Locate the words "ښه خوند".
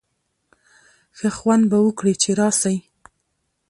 1.17-1.63